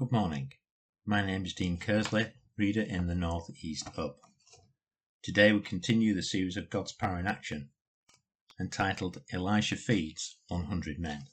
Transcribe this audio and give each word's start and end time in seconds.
Good 0.00 0.12
morning. 0.12 0.54
My 1.04 1.20
name 1.20 1.44
is 1.44 1.52
Dean 1.52 1.76
Kearsley, 1.76 2.32
reader 2.56 2.80
in 2.80 3.06
the 3.06 3.14
North 3.14 3.50
East 3.62 3.86
Hub. 3.96 4.14
Today 5.22 5.52
we 5.52 5.60
continue 5.60 6.14
the 6.14 6.22
series 6.22 6.56
of 6.56 6.70
God's 6.70 6.92
Power 6.92 7.18
in 7.18 7.26
Action, 7.26 7.68
entitled 8.58 9.22
Elisha 9.30 9.76
Feeds 9.76 10.38
100 10.48 10.98
Men. 10.98 11.24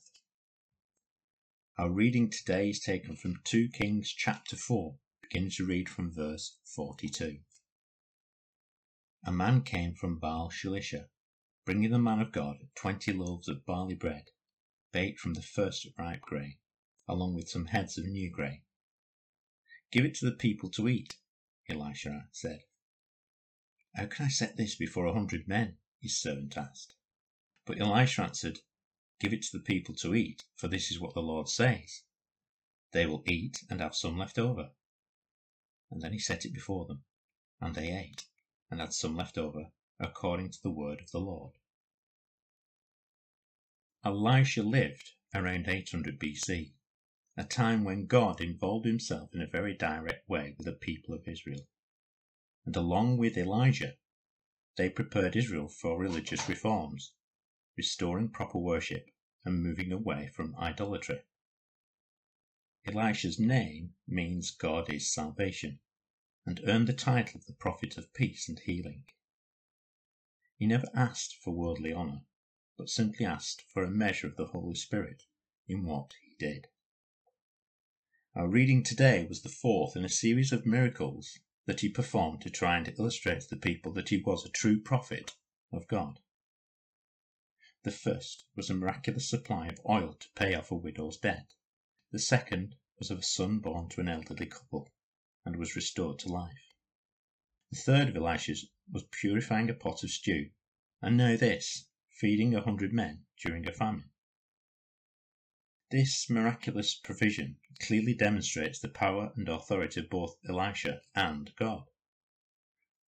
Our 1.77 1.89
reading 1.89 2.29
today 2.29 2.71
is 2.71 2.81
taken 2.81 3.15
from 3.15 3.39
2 3.45 3.69
Kings 3.69 4.09
chapter 4.11 4.57
4, 4.57 4.95
beginning 5.21 5.51
to 5.51 5.65
read 5.65 5.87
from 5.87 6.11
verse 6.11 6.57
42. 6.65 7.37
A 9.23 9.31
man 9.31 9.61
came 9.61 9.93
from 9.93 10.19
Baal 10.19 10.51
Shalisha, 10.51 11.05
bringing 11.65 11.91
the 11.91 11.99
man 11.99 12.19
of 12.19 12.33
God 12.33 12.57
twenty 12.75 13.13
loaves 13.13 13.47
of 13.47 13.65
barley 13.65 13.95
bread, 13.95 14.31
baked 14.91 15.21
from 15.21 15.35
the 15.35 15.41
first 15.41 15.87
ripe 15.97 16.19
grain 16.19 16.57
along 17.09 17.33
with 17.33 17.49
some 17.49 17.67
heads 17.67 17.97
of 17.97 18.05
new 18.05 18.29
grain. 18.29 18.61
Give 19.91 20.03
it 20.03 20.13
to 20.15 20.25
the 20.25 20.35
people 20.35 20.69
to 20.71 20.89
eat, 20.89 21.17
Elisha 21.69 22.27
said. 22.33 22.63
How 23.95 24.07
can 24.07 24.25
I 24.25 24.29
set 24.29 24.57
this 24.57 24.75
before 24.75 25.05
a 25.05 25.13
hundred 25.13 25.47
men? 25.47 25.77
his 26.01 26.17
servant 26.17 26.57
asked. 26.57 26.95
But 27.65 27.79
Elisha 27.79 28.23
answered, 28.23 28.59
Give 29.19 29.33
it 29.33 29.41
to 29.43 29.57
the 29.57 29.63
people 29.63 29.95
to 29.95 30.13
eat, 30.13 30.43
for 30.55 30.67
this 30.67 30.91
is 30.91 30.99
what 30.99 31.13
the 31.13 31.21
Lord 31.21 31.47
says. 31.49 32.03
They 32.91 33.05
will 33.05 33.23
eat 33.25 33.63
and 33.69 33.79
have 33.79 33.95
some 33.95 34.17
left 34.17 34.37
over. 34.37 34.71
And 35.89 36.01
then 36.01 36.11
he 36.13 36.19
set 36.19 36.45
it 36.45 36.53
before 36.53 36.85
them, 36.85 37.05
and 37.61 37.73
they 37.73 37.91
ate, 37.91 38.25
and 38.69 38.81
had 38.81 38.93
some 38.93 39.15
left 39.15 39.37
over, 39.37 39.71
according 39.99 40.51
to 40.51 40.61
the 40.61 40.69
word 40.69 40.99
of 41.01 41.11
the 41.11 41.21
Lord. 41.21 41.53
Elisha 44.03 44.61
lived 44.61 45.13
around 45.33 45.67
800 45.67 46.19
BC 46.19 46.73
a 47.39 47.43
time 47.43 47.83
when 47.83 48.07
God 48.07 48.41
involved 48.41 48.87
himself 48.87 49.35
in 49.35 49.43
a 49.43 49.47
very 49.47 49.75
direct 49.75 50.27
way 50.27 50.55
with 50.57 50.65
the 50.65 50.73
people 50.73 51.13
of 51.13 51.27
Israel. 51.27 51.67
And 52.65 52.75
along 52.75 53.17
with 53.17 53.37
Elijah, 53.37 53.95
they 54.75 54.89
prepared 54.89 55.35
Israel 55.35 55.67
for 55.67 55.99
religious 55.99 56.49
reforms, 56.49 57.13
restoring 57.77 58.29
proper 58.29 58.57
worship 58.57 59.11
and 59.45 59.61
moving 59.61 59.91
away 59.91 60.31
from 60.35 60.55
idolatry. 60.55 61.21
Elisha's 62.85 63.39
name 63.39 63.93
means 64.07 64.49
God 64.49 64.91
is 64.91 65.13
salvation 65.13 65.79
and 66.45 66.59
earned 66.65 66.87
the 66.87 66.93
title 66.93 67.39
of 67.39 67.45
the 67.45 67.53
prophet 67.53 67.97
of 67.97 68.13
peace 68.13 68.49
and 68.49 68.57
healing. 68.57 69.05
He 70.57 70.65
never 70.65 70.87
asked 70.95 71.35
for 71.35 71.51
worldly 71.51 71.93
honour, 71.93 72.21
but 72.77 72.89
simply 72.89 73.27
asked 73.27 73.61
for 73.61 73.83
a 73.83 73.91
measure 73.91 74.25
of 74.25 74.37
the 74.37 74.47
Holy 74.47 74.75
Spirit 74.75 75.23
in 75.67 75.83
what 75.83 76.13
he 76.23 76.35
did. 76.39 76.67
Our 78.37 78.47
reading 78.47 78.83
today 78.83 79.25
was 79.25 79.41
the 79.41 79.49
fourth 79.49 79.95
in 79.95 80.05
a 80.05 80.09
series 80.09 80.51
of 80.51 80.63
miracles 80.63 81.39
that 81.65 81.79
he 81.79 81.89
performed 81.89 82.41
to 82.41 82.51
try 82.51 82.77
and 82.77 82.87
illustrate 82.87 83.41
to 83.41 83.49
the 83.49 83.57
people 83.57 83.91
that 83.93 84.09
he 84.09 84.21
was 84.21 84.45
a 84.45 84.49
true 84.49 84.79
prophet 84.79 85.35
of 85.71 85.87
God. 85.87 86.19
The 87.81 87.89
first 87.89 88.45
was 88.55 88.69
a 88.69 88.75
miraculous 88.75 89.27
supply 89.27 89.69
of 89.69 89.81
oil 89.89 90.13
to 90.13 90.27
pay 90.35 90.53
off 90.53 90.69
a 90.69 90.75
widow's 90.75 91.17
debt. 91.17 91.55
The 92.11 92.19
second 92.19 92.75
was 92.99 93.09
of 93.09 93.17
a 93.17 93.23
son 93.23 93.57
born 93.57 93.89
to 93.89 94.01
an 94.01 94.07
elderly 94.07 94.45
couple 94.45 94.87
and 95.43 95.55
was 95.55 95.75
restored 95.75 96.19
to 96.19 96.29
life. 96.29 96.75
The 97.71 97.79
third 97.79 98.09
of 98.09 98.17
Elisha's 98.17 98.69
was 98.87 99.05
purifying 99.09 99.71
a 99.71 99.73
pot 99.73 100.03
of 100.03 100.11
stew, 100.11 100.51
and 101.01 101.17
now 101.17 101.37
this, 101.37 101.87
feeding 102.11 102.53
a 102.53 102.61
hundred 102.61 102.93
men 102.93 103.25
during 103.43 103.67
a 103.67 103.73
famine. 103.73 104.11
This 105.89 106.29
miraculous 106.29 106.95
provision 106.95 107.61
clearly 107.79 108.13
demonstrates 108.13 108.79
the 108.79 108.89
power 108.89 109.31
and 109.37 109.47
authority 109.47 110.01
of 110.01 110.09
both 110.09 110.35
Elisha 110.45 111.01
and 111.15 111.55
God. 111.55 111.85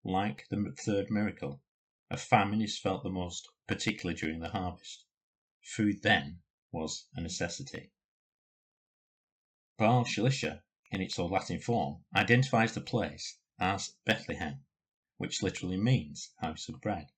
Like 0.05 0.47
the 0.47 0.73
third 0.79 1.11
miracle, 1.11 1.61
a 2.09 2.15
famine 2.15 2.61
is 2.61 2.79
felt 2.79 3.03
the 3.03 3.09
most, 3.09 3.49
particularly 3.67 4.17
during 4.17 4.39
the 4.39 4.51
harvest. 4.51 5.03
Food 5.61 6.03
then 6.03 6.41
was 6.71 7.09
a 7.15 7.19
necessity. 7.19 7.91
Baal 9.75 10.05
Shalisha, 10.05 10.63
in 10.89 11.01
its 11.01 11.19
old 11.19 11.31
Latin 11.31 11.59
form, 11.59 12.05
identifies 12.15 12.75
the 12.75 12.79
place 12.79 13.39
as 13.59 13.97
Bethlehem, 14.05 14.63
which 15.17 15.43
literally 15.43 15.75
means 15.75 16.31
house 16.37 16.69
of 16.69 16.79
bread. 16.79 17.11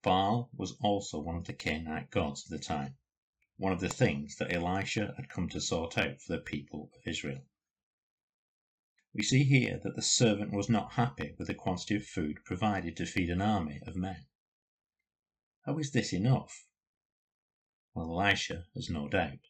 Baal 0.00 0.48
was 0.54 0.72
also 0.80 1.20
one 1.20 1.36
of 1.36 1.44
the 1.44 1.52
Canaanite 1.52 2.10
gods 2.10 2.46
of 2.46 2.58
the 2.58 2.64
time 2.64 2.96
one 3.58 3.72
of 3.72 3.80
the 3.80 3.88
things 3.88 4.36
that 4.36 4.52
Elisha 4.52 5.14
had 5.16 5.28
come 5.28 5.48
to 5.48 5.60
sort 5.60 5.96
out 5.96 6.20
for 6.20 6.32
the 6.32 6.42
people 6.42 6.90
of 6.94 7.06
Israel. 7.06 7.42
We 9.14 9.22
see 9.22 9.44
here 9.44 9.80
that 9.82 9.96
the 9.96 10.02
servant 10.02 10.52
was 10.52 10.68
not 10.68 10.92
happy 10.92 11.34
with 11.38 11.48
the 11.48 11.54
quantity 11.54 11.96
of 11.96 12.04
food 12.06 12.44
provided 12.44 12.96
to 12.96 13.06
feed 13.06 13.30
an 13.30 13.40
army 13.40 13.80
of 13.86 13.96
men. 13.96 14.26
How 15.64 15.78
is 15.78 15.92
this 15.92 16.12
enough? 16.12 16.66
Well, 17.94 18.10
Elisha 18.10 18.66
has 18.74 18.90
no 18.90 19.08
doubt. 19.08 19.48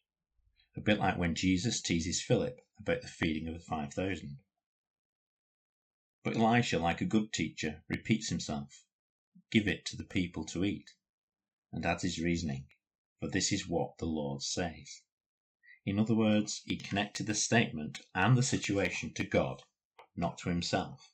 A 0.77 0.81
bit 0.81 0.99
like 0.99 1.17
when 1.17 1.35
Jesus 1.35 1.81
teases 1.81 2.21
Philip 2.21 2.61
about 2.79 3.01
the 3.01 3.07
feeding 3.07 3.47
of 3.47 3.55
the 3.55 3.59
5,000. 3.59 4.37
But 6.23 6.37
Elisha, 6.37 6.79
like 6.79 7.01
a 7.01 7.05
good 7.05 7.33
teacher, 7.33 7.83
repeats 7.89 8.29
himself 8.29 8.85
give 9.51 9.67
it 9.67 9.85
to 9.85 9.97
the 9.97 10.03
people 10.03 10.45
to 10.45 10.65
eat, 10.65 10.91
and 11.71 11.85
adds 11.85 12.03
his 12.03 12.19
reasoning 12.19 12.67
for 13.19 13.27
this 13.27 13.51
is 13.51 13.67
what 13.67 13.97
the 13.97 14.05
Lord 14.05 14.43
says. 14.43 15.01
In 15.85 15.99
other 15.99 16.15
words, 16.15 16.61
he 16.65 16.75
connected 16.75 17.25
the 17.25 17.33
statement 17.33 18.01
and 18.13 18.37
the 18.37 18.43
situation 18.43 19.13
to 19.13 19.23
God, 19.23 19.63
not 20.15 20.37
to 20.39 20.49
himself. 20.49 21.13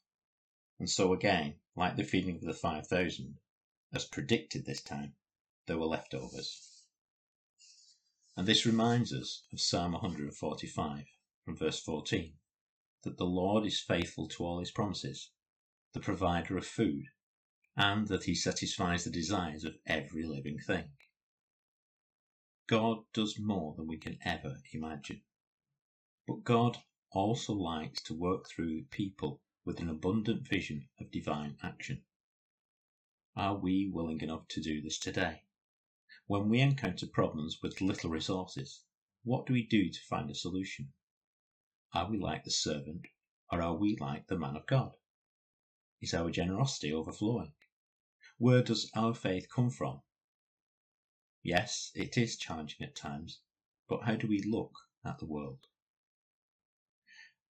And 0.79 0.89
so 0.89 1.13
again, 1.13 1.59
like 1.75 1.95
the 1.95 2.03
feeding 2.03 2.35
of 2.35 2.41
the 2.41 2.53
5,000, 2.53 3.37
as 3.93 4.05
predicted 4.05 4.65
this 4.65 4.81
time, 4.81 5.15
there 5.67 5.77
were 5.77 5.85
leftovers. 5.85 6.85
And 8.35 8.47
this 8.47 8.65
reminds 8.65 9.13
us 9.13 9.43
of 9.53 9.61
Psalm 9.61 9.91
145 9.91 11.05
from 11.45 11.55
verse 11.55 11.79
14 11.79 12.33
that 13.03 13.17
the 13.17 13.25
Lord 13.25 13.65
is 13.65 13.79
faithful 13.79 14.27
to 14.29 14.43
all 14.43 14.59
his 14.59 14.71
promises, 14.71 15.29
the 15.93 15.99
provider 15.99 16.57
of 16.57 16.65
food, 16.65 17.05
and 17.77 18.07
that 18.07 18.23
he 18.23 18.33
satisfies 18.33 19.03
the 19.03 19.11
desires 19.11 19.63
of 19.63 19.77
every 19.85 20.23
living 20.23 20.57
thing. 20.57 20.89
God 22.67 23.03
does 23.11 23.37
more 23.37 23.75
than 23.75 23.87
we 23.87 23.97
can 23.97 24.17
ever 24.23 24.61
imagine. 24.71 25.21
But 26.25 26.45
God 26.45 26.81
also 27.11 27.53
likes 27.53 28.01
to 28.03 28.13
work 28.13 28.47
through 28.47 28.85
people 28.85 29.41
with 29.65 29.81
an 29.81 29.89
abundant 29.89 30.47
vision 30.47 30.87
of 30.97 31.11
divine 31.11 31.57
action. 31.61 32.05
Are 33.35 33.57
we 33.57 33.89
willing 33.89 34.21
enough 34.21 34.47
to 34.47 34.61
do 34.61 34.81
this 34.81 34.97
today? 34.97 35.43
When 36.27 36.47
we 36.47 36.61
encounter 36.61 37.05
problems 37.05 37.61
with 37.61 37.81
little 37.81 38.09
resources, 38.09 38.85
what 39.23 39.45
do 39.45 39.51
we 39.51 39.67
do 39.67 39.89
to 39.89 39.99
find 40.01 40.31
a 40.31 40.35
solution? 40.35 40.93
Are 41.93 42.09
we 42.09 42.17
like 42.17 42.45
the 42.45 42.51
servant 42.51 43.07
or 43.51 43.61
are 43.61 43.75
we 43.75 43.97
like 43.97 44.27
the 44.27 44.39
man 44.39 44.55
of 44.55 44.65
God? 44.67 44.95
Is 46.01 46.13
our 46.13 46.31
generosity 46.31 46.93
overflowing? 46.93 47.53
Where 48.37 48.63
does 48.63 48.89
our 48.95 49.13
faith 49.13 49.49
come 49.53 49.69
from 49.69 50.01
Yes, 51.43 51.91
it 51.93 52.17
is 52.17 52.37
challenging 52.37 52.87
at 52.87 52.95
times, 52.95 53.41
but 53.89 54.03
how 54.03 54.15
do 54.15 54.27
we 54.27 54.41
look 54.41 54.87
at 55.03 55.19
the 55.19 55.25
world? 55.25 55.67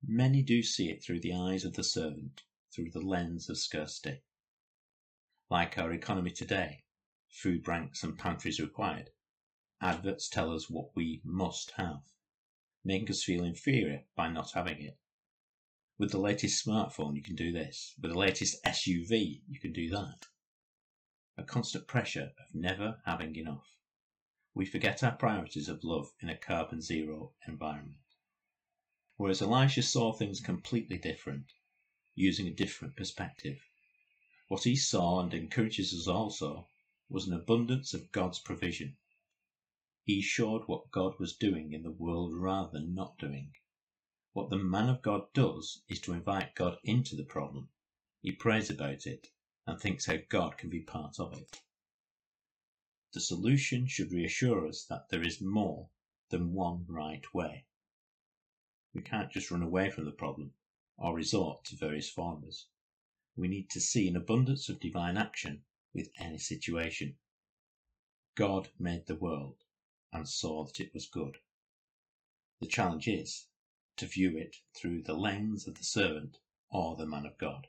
Many 0.03 0.43
do 0.43 0.63
see 0.65 0.91
it 0.91 1.05
through 1.05 1.21
the 1.21 1.33
eyes 1.33 1.65
of 1.65 1.75
the 1.75 1.85
servant, 1.85 2.43
through 2.73 2.91
the 2.91 3.01
lens 3.01 3.49
of 3.49 3.59
scarcity. 3.59 4.23
Like 5.49 5.79
our 5.79 5.93
economy 5.93 6.33
today, 6.33 6.83
food 7.29 7.63
banks 7.63 8.03
and 8.03 8.19
pantries 8.19 8.59
required, 8.59 9.11
adverts 9.81 10.29
tell 10.29 10.53
us 10.53 10.69
what 10.69 10.97
we 10.97 11.21
must 11.23 11.71
have, 11.73 12.03
making 12.85 13.11
us 13.11 13.23
feel 13.23 13.45
inferior 13.45 14.05
by 14.17 14.29
not 14.29 14.51
having 14.51 14.83
it. 14.83 14.99
With 15.97 16.11
the 16.11 16.19
latest 16.19 16.67
smartphone, 16.67 17.15
you 17.15 17.23
can 17.23 17.37
do 17.37 17.53
this. 17.53 17.95
With 18.01 18.11
the 18.11 18.19
latest 18.19 18.63
SUV, 18.65 19.43
you 19.47 19.61
can 19.61 19.73
do 19.73 19.89
that. 19.91 20.27
A 21.37 21.45
constant 21.45 21.87
pressure 21.87 22.33
of 22.39 22.55
never 22.55 23.01
having 23.05 23.37
enough 23.37 23.77
we 24.57 24.65
forget 24.65 25.03
our 25.05 25.15
priorities 25.15 25.69
of 25.69 25.85
love 25.85 26.11
in 26.21 26.31
a 26.31 26.35
carbon 26.35 26.81
zero 26.81 27.35
environment. 27.47 28.01
Whereas 29.17 29.43
Elisha 29.43 29.83
saw 29.83 30.15
things 30.15 30.41
completely 30.41 30.97
different, 30.97 31.53
using 32.15 32.47
a 32.47 32.55
different 32.55 32.97
perspective. 32.97 33.59
What 34.49 34.65
he 34.65 34.75
saw 34.75 35.21
and 35.21 35.35
encourages 35.35 35.93
us 35.93 36.09
also 36.09 36.69
was 37.11 37.27
an 37.27 37.35
abundance 37.35 37.93
of 37.93 38.11
God's 38.13 38.39
provision. 38.39 38.97
He 40.05 40.23
showed 40.23 40.63
what 40.67 40.91
God 40.91 41.21
was 41.21 41.37
doing 41.37 41.75
in 41.75 41.83
the 41.83 41.91
world 41.91 42.33
rather 42.35 42.71
than 42.73 42.95
not 42.95 43.19
doing. 43.19 43.53
What 44.33 44.49
the 44.49 44.57
man 44.57 44.89
of 44.89 45.03
God 45.03 45.31
does 45.35 45.83
is 45.87 46.01
to 46.01 46.15
invite 46.15 46.55
God 46.55 46.79
into 46.83 47.15
the 47.15 47.27
problem. 47.27 47.69
He 48.23 48.33
prays 48.33 48.71
about 48.71 49.05
it 49.07 49.29
and 49.67 49.81
thinks 49.81 50.07
how 50.07 50.17
God 50.29 50.57
can 50.59 50.71
be 50.71 50.81
part 50.81 51.19
of 51.19 51.33
it. 51.33 51.61
The 53.13 53.21
solution 53.21 53.87
should 53.87 54.13
reassure 54.13 54.67
us 54.67 54.85
that 54.85 55.09
there 55.11 55.23
is 55.23 55.41
more 55.41 55.89
than 56.31 56.53
one 56.53 56.85
right 56.89 57.25
way. 57.33 57.65
We 58.95 59.03
can't 59.03 59.33
just 59.33 59.51
run 59.51 59.63
away 59.63 59.91
from 59.91 60.05
the 60.05 60.13
problem 60.13 60.53
or 60.97 61.15
resort 61.15 61.65
to 61.65 61.77
various 61.77 62.09
formulas. 62.09 62.67
We 63.37 63.49
need 63.49 63.71
to 63.71 63.81
see 63.81 64.09
an 64.09 64.17
abundance 64.17 64.69
of 64.69 64.81
divine 64.81 65.17
action 65.17 65.65
with 65.93 66.11
any 66.19 66.39
situation. 66.39 67.17
God 68.35 68.69
made 68.79 69.07
the 69.07 69.17
world 69.17 69.57
and 70.13 70.29
saw 70.29 70.65
that 70.65 70.81
it 70.81 70.95
was 70.95 71.07
good. 71.07 71.39
The 72.61 72.67
challenge 72.67 73.09
is 73.09 73.47
to 73.97 74.07
view 74.07 74.37
it 74.37 74.57
through 74.75 75.03
the 75.03 75.15
lens 75.15 75.67
of 75.67 75.75
the 75.75 75.85
servant 75.85 76.39
or 76.71 76.97
the 76.97 77.07
man 77.07 77.27
of 77.27 77.39
God, 77.39 77.67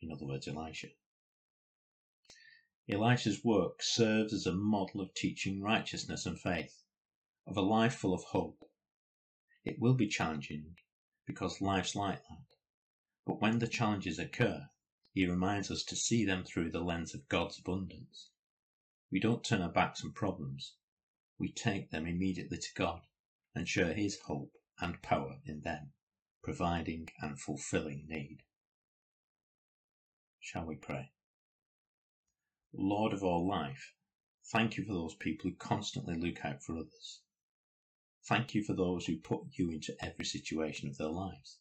in 0.00 0.10
other 0.10 0.26
words, 0.26 0.48
Elisha. 0.48 0.88
Elisha's 2.92 3.44
work 3.44 3.82
serves 3.82 4.32
as 4.32 4.46
a 4.46 4.52
model 4.52 5.00
of 5.00 5.14
teaching 5.14 5.62
righteousness 5.62 6.26
and 6.26 6.40
faith, 6.40 6.82
of 7.46 7.56
a 7.56 7.60
life 7.60 7.94
full 7.94 8.12
of 8.12 8.24
hope. 8.24 8.68
It 9.64 9.78
will 9.78 9.94
be 9.94 10.08
challenging 10.08 10.76
because 11.24 11.60
life's 11.60 11.94
like 11.94 12.22
that. 12.24 12.56
But 13.24 13.40
when 13.40 13.60
the 13.60 13.68
challenges 13.68 14.18
occur, 14.18 14.70
he 15.12 15.26
reminds 15.26 15.70
us 15.70 15.84
to 15.84 15.94
see 15.94 16.24
them 16.24 16.44
through 16.44 16.70
the 16.70 16.80
lens 16.80 17.14
of 17.14 17.28
God's 17.28 17.58
abundance. 17.58 18.30
We 19.10 19.20
don't 19.20 19.44
turn 19.44 19.62
our 19.62 19.70
backs 19.70 20.04
on 20.04 20.12
problems, 20.12 20.74
we 21.38 21.50
take 21.50 21.90
them 21.90 22.06
immediately 22.06 22.58
to 22.58 22.74
God 22.74 23.06
and 23.54 23.68
share 23.68 23.94
His 23.94 24.18
hope 24.26 24.52
and 24.78 25.00
power 25.00 25.40
in 25.44 25.62
them, 25.62 25.92
providing 26.42 27.08
and 27.20 27.40
fulfilling 27.40 28.06
need. 28.08 28.42
Shall 30.38 30.66
we 30.66 30.76
pray? 30.76 31.12
Lord 32.72 33.12
of 33.12 33.24
all 33.24 33.48
life, 33.48 33.94
thank 34.52 34.76
you 34.76 34.84
for 34.84 34.92
those 34.92 35.16
people 35.16 35.50
who 35.50 35.56
constantly 35.56 36.14
look 36.14 36.44
out 36.44 36.62
for 36.62 36.76
others. 36.76 37.20
Thank 38.24 38.54
you 38.54 38.62
for 38.62 38.74
those 38.74 39.06
who 39.06 39.16
put 39.16 39.40
you 39.52 39.70
into 39.72 39.96
every 40.00 40.24
situation 40.24 40.88
of 40.88 40.96
their 40.96 41.08
lives. 41.08 41.58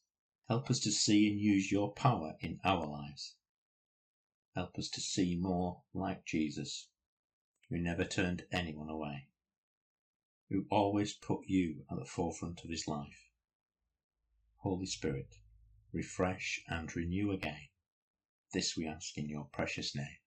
Help 0.47 0.69
us 0.69 0.79
to 0.81 0.91
see 0.91 1.27
and 1.27 1.39
use 1.39 1.71
your 1.71 1.93
power 1.93 2.35
in 2.41 2.59
our 2.63 2.85
lives. 2.85 3.35
Help 4.55 4.77
us 4.77 4.87
to 4.89 5.01
see 5.01 5.35
more 5.35 5.81
like 5.95 6.25
Jesus, 6.25 6.89
who 7.69 7.79
never 7.79 8.05
turned 8.05 8.45
anyone 8.51 8.89
away, 8.89 9.27
who 10.49 10.67
always 10.69 11.13
put 11.13 11.47
you 11.47 11.85
at 11.89 11.97
the 11.97 12.05
forefront 12.05 12.63
of 12.63 12.69
his 12.69 12.87
life. 12.87 13.31
Holy 14.57 14.85
Spirit, 14.85 15.37
refresh 15.91 16.61
and 16.67 16.95
renew 16.95 17.31
again. 17.31 17.69
This 18.53 18.77
we 18.77 18.87
ask 18.87 19.17
in 19.17 19.27
your 19.27 19.49
precious 19.51 19.95
name. 19.95 20.18